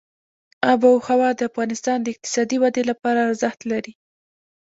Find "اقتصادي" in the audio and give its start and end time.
2.13-2.57